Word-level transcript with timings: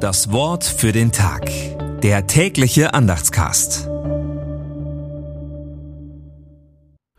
Das 0.00 0.32
Wort 0.32 0.64
für 0.64 0.92
den 0.92 1.12
Tag. 1.12 1.50
Der 2.00 2.26
tägliche 2.26 2.94
Andachtscast. 2.94 3.86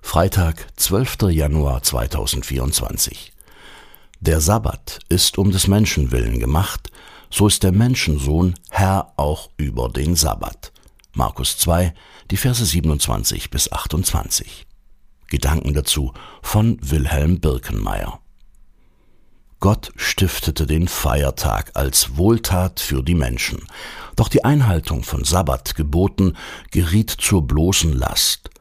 Freitag, 0.02 0.68
12. 0.78 1.29
Januar 1.29 1.83
2024. 1.83 3.33
Der 4.20 4.41
Sabbat 4.41 4.97
ist 5.09 5.38
um 5.38 5.52
des 5.52 5.67
Menschen 5.67 6.12
willen 6.12 6.39
gemacht, 6.39 6.91
so 7.29 7.46
ist 7.46 7.62
der 7.62 7.72
Menschensohn 7.72 8.56
Herr 8.72 9.13
auch 9.16 9.52
über 9.58 9.88
den 9.88 10.16
Sabbat. 10.16 10.74
Markus 11.13 11.60
2, 11.60 11.94
die 12.32 12.38
Verse 12.38 12.66
27 12.66 13.52
bis 13.52 13.72
28. 13.72 14.66
Gedanken 15.28 15.76
dazu 15.76 16.13
von 16.41 16.80
Wilhelm 16.82 17.40
Birkenmeier. 17.40 18.22
Gott 19.62 19.91
stiftete 20.22 20.67
den 20.67 20.88
Feiertag 20.88 21.72
als 21.73 22.16
Wohltat 22.16 22.80
für 22.80 23.02
die 23.02 23.16
Menschen. 23.16 23.57
Doch 24.16 24.27
die 24.27 24.45
Einhaltung 24.45 25.02
von 25.02 25.23
Sabbatgeboten 25.23 26.38
geriet 26.70 27.09
zur 27.09 27.47
bloßen 27.47 27.91
Last. 27.91 28.52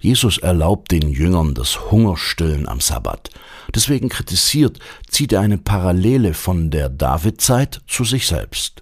Jesus 0.00 0.38
erlaubt 0.38 0.90
den 0.90 1.08
Jüngern 1.08 1.54
das 1.54 1.92
Hungerstillen 1.92 2.68
am 2.68 2.80
Sabbat. 2.80 3.30
Deswegen 3.72 4.08
kritisiert, 4.08 4.80
zieht 5.08 5.32
er 5.32 5.42
eine 5.42 5.58
Parallele 5.58 6.34
von 6.34 6.72
der 6.72 6.88
Davidzeit 6.88 7.82
zu 7.86 8.02
sich 8.02 8.26
selbst. 8.26 8.80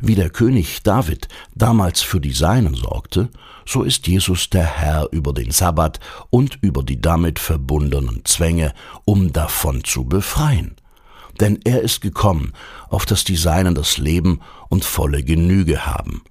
Wie 0.00 0.16
der 0.16 0.30
König 0.30 0.82
David 0.82 1.28
damals 1.54 2.02
für 2.02 2.20
die 2.20 2.32
Seinen 2.32 2.74
sorgte, 2.74 3.28
so 3.64 3.84
ist 3.84 4.08
Jesus 4.08 4.50
der 4.50 4.66
Herr 4.66 5.06
über 5.12 5.32
den 5.32 5.52
Sabbat 5.52 6.00
und 6.28 6.58
über 6.60 6.82
die 6.82 7.00
damit 7.00 7.38
verbundenen 7.38 8.24
Zwänge, 8.24 8.74
um 9.04 9.32
davon 9.32 9.84
zu 9.84 10.04
befreien 10.06 10.74
denn 11.40 11.60
er 11.64 11.82
ist 11.82 12.00
gekommen, 12.00 12.52
auf 12.88 13.06
dass 13.06 13.24
die 13.24 13.36
Seinen 13.36 13.74
das 13.74 13.98
Leben 13.98 14.40
und 14.68 14.84
volle 14.84 15.22
Genüge 15.22 15.86
haben. 15.86 16.22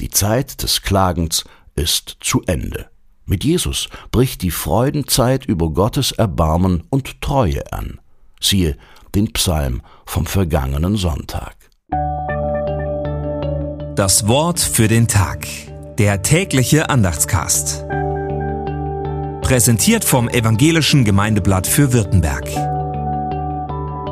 Die 0.00 0.10
Zeit 0.10 0.62
des 0.62 0.82
Klagens 0.82 1.44
ist 1.74 2.16
zu 2.20 2.42
Ende. 2.46 2.90
Mit 3.26 3.44
Jesus 3.44 3.88
bricht 4.10 4.42
die 4.42 4.50
Freudenzeit 4.50 5.44
über 5.44 5.70
Gottes 5.70 6.12
Erbarmen 6.12 6.82
und 6.90 7.20
Treue 7.20 7.72
an. 7.72 8.00
Siehe 8.40 8.76
den 9.14 9.32
Psalm 9.32 9.82
vom 10.06 10.26
vergangenen 10.26 10.96
Sonntag. 10.96 11.56
Das 13.94 14.26
Wort 14.26 14.58
für 14.58 14.88
den 14.88 15.06
Tag. 15.08 15.46
Der 15.98 16.22
tägliche 16.22 16.88
Andachtscast. 16.88 17.84
Präsentiert 19.42 20.04
vom 20.04 20.28
Evangelischen 20.28 21.04
Gemeindeblatt 21.04 21.66
für 21.66 21.92
Württemberg. 21.92 22.79